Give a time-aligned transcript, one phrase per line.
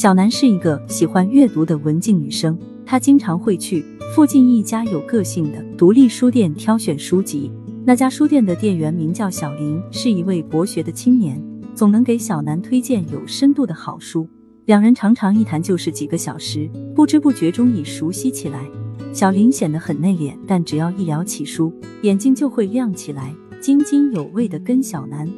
[0.00, 3.84] 小南是一个喜欢阅读的文静女生，她经常会去
[4.14, 7.52] 附近一家有个性的独立书店挑选书籍。
[7.84, 11.38] 那家书店的店员名叫小林，是一位博学的青年，
[11.74, 14.26] 总能给小南推荐有深度的好书。
[14.64, 18.64] 两人常常一谈就是几个小时，不知不觉中已熟悉起来。
[19.12, 21.70] 小林显得很内敛，但只要一聊起书，
[22.00, 25.28] 眼睛就会亮起来，津津有味地跟小南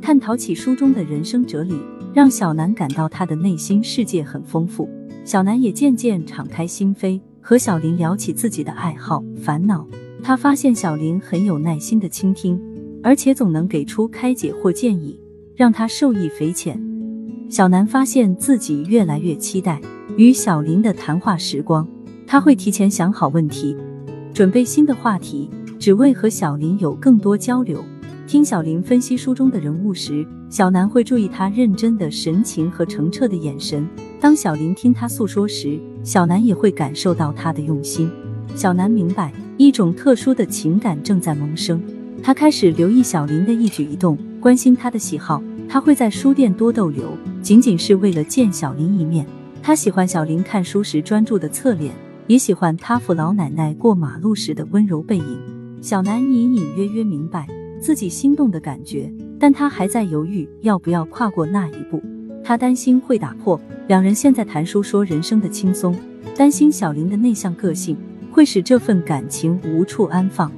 [0.00, 1.74] 探讨起书中的人生哲理。
[2.14, 4.88] 让小南感到他的内心世界很丰富，
[5.24, 9.86] 小南也渐渐敞开心扉，和小林聊起自己的爱好、烦恼。
[10.22, 12.60] 他发现小林很有耐心的倾听，
[13.02, 15.18] 而且总能给出开解或建议，
[15.56, 16.78] 让他受益匪浅。
[17.48, 19.80] 小南发现自己越来越期待
[20.16, 21.88] 与小林的谈话时光，
[22.26, 23.76] 他会提前想好问题，
[24.34, 27.82] 准备新的话题，只为和小林有更多交流。
[28.32, 33.86] 听小林分析书中的人物时，小南会注意他认真的神情和澄澈的眼神。
[34.18, 38.10] 当小林听他诉说时，小南也会感受到他的用心。
[38.54, 41.78] 小南明白一种特殊的情感正在萌生，
[42.22, 45.42] 他开始留意小林的一举一动，关心他的喜好。
[45.68, 49.26] 他会在书店多逗留，仅仅是为了见小林一面。
[49.62, 51.94] 他喜欢小林看书时专注的侧脸，
[52.28, 55.38] 也喜欢他扶老奶奶过马路时的温柔背影。
[55.82, 57.46] 小南隐隐约约明白。
[57.82, 62.00] 自己心动的感觉，但他还在犹豫要不要跨过那一步。
[62.44, 65.92] 他担心会打破两人现在谈书说人生的轻松，
[66.36, 67.96] 担心小林的内向个性
[68.30, 70.50] 会使这份感情无处安放。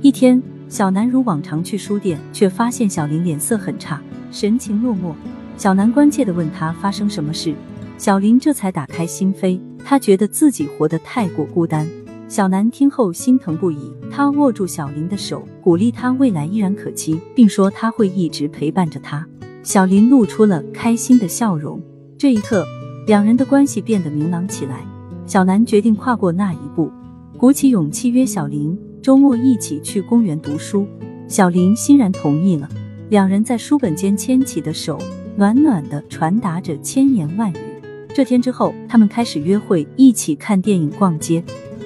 [0.00, 5.12] 一天，小南如往常去书店，却发现小林脸色很差，神情落寞。
[5.58, 7.54] 小南关切地问他发生什么事，
[7.98, 11.86] 小林这才打开心扉，他觉得自己活得太过孤单。
[12.34, 19.24] 小南听后心疼不已，他握住小林的手，鼓励他未来依然可期，并说他会一直陪伴着他。
[19.62, 21.80] 小林露出了开心的笑容。
[22.18, 22.66] 这一刻，
[23.06, 24.84] 两人的关系变得明朗起来。
[25.26, 26.90] 小南决定跨过那一步，
[27.38, 30.88] 鼓起勇气约小林周末一起去公园读书。
[31.28, 32.68] 小林欣然同意了。
[33.10, 34.98] 两人在书本间牵起的手，
[35.36, 37.56] 暖暖的传达着千言万语。
[38.12, 41.44] 这天之后，他们开始约会，一起看电影、逛街。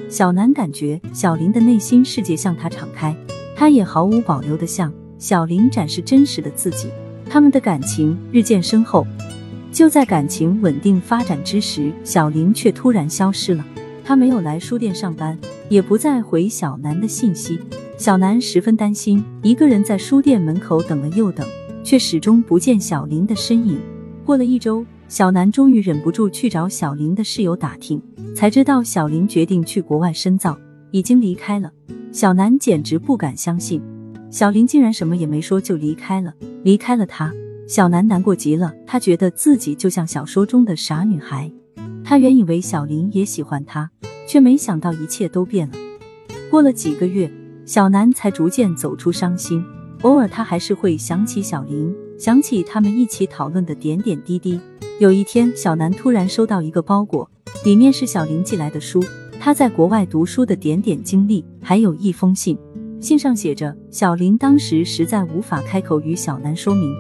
[0.08, 3.14] 小南感觉小林的内心世界向他敞开，
[3.54, 6.88] 他也毫无保留地向小林展示真实的自己。
[7.28, 9.06] 他们的感情日渐深厚。
[9.70, 13.62] 就在感情稳定发展之时，小林却突然消失了。
[14.02, 15.38] 他没有来书店上班，
[15.68, 17.60] 也不再回小南的信息。
[17.98, 21.46] 小南十分担心，一个人在书店门口等了又等，
[21.84, 23.78] 却始终不见小林的身影。
[24.24, 24.86] 过了一周。
[25.08, 28.00] 小南终于忍不住去找小林的室友打听，
[28.36, 30.58] 才知道小林决定去国外深造，
[30.90, 31.72] 已经离开了。
[32.12, 33.82] 小南简直不敢相信，
[34.30, 37.32] 小林竟然什么也没说就离开了，离开了他。
[37.66, 41.50] 小南难过极了，他觉得自己就像小说中的傻女孩。
[42.04, 43.90] 他原以为小林也喜欢他，
[44.26, 45.74] 却没想到一切都变了。
[46.50, 47.30] 过了几个月，
[47.64, 49.64] 小南才逐渐走出伤心，
[50.02, 54.58] 偶尔他还是会想起小林，想起他们一起讨论的点点滴滴。
[54.98, 57.30] 有一天，小南突然收到一个包裹，
[57.64, 59.00] 里面是小林寄来的书，
[59.38, 62.58] 他在国外读书的点点经历，还有一封信。
[63.00, 66.92] 信上写着，小林当时实在无法开口与小南说明，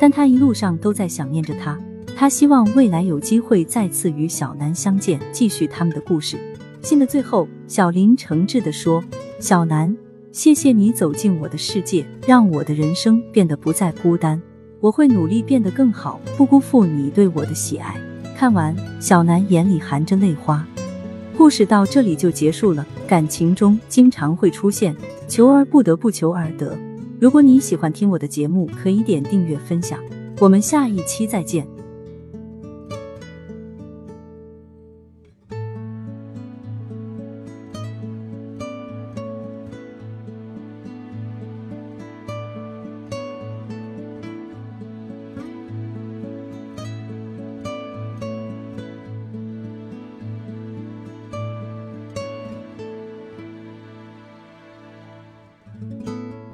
[0.00, 1.80] 但他一路上都在想念着他，
[2.16, 6.36] 他希望未来有机会再次与小南相见，继续他们的故事。
[6.82, 9.02] 信的最后，小林诚挚地说
[9.38, 9.96] ：“小南，
[10.32, 14.42] 谢谢你走进我的世界，让我的人生变得不再孤单。”
[14.84, 17.98] 我会努力变得更好，不辜负你对我的喜爱。
[18.36, 20.62] 看完，小南眼里含着泪花。
[21.38, 22.86] 故事到这里就结束了。
[23.08, 24.94] 感情中经常会出现
[25.26, 26.76] 求而不得，不求而得。
[27.18, 29.98] 如果你喜欢听我的节目，可以点订阅分享。
[30.38, 31.66] 我们下一期再见。